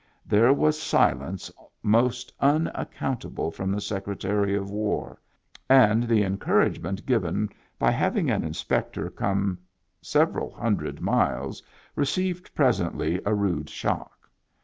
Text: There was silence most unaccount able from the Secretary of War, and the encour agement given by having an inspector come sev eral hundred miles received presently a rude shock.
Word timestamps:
There 0.25 0.51
was 0.51 0.81
silence 0.81 1.51
most 1.83 2.33
unaccount 2.41 3.23
able 3.23 3.51
from 3.51 3.71
the 3.71 3.79
Secretary 3.79 4.55
of 4.55 4.71
War, 4.71 5.21
and 5.69 6.05
the 6.05 6.23
encour 6.23 6.65
agement 6.67 7.05
given 7.05 7.49
by 7.77 7.91
having 7.91 8.31
an 8.31 8.43
inspector 8.43 9.11
come 9.11 9.59
sev 10.01 10.29
eral 10.29 10.55
hundred 10.59 11.01
miles 11.01 11.61
received 11.95 12.55
presently 12.55 13.21
a 13.27 13.35
rude 13.35 13.69
shock. 13.69 14.27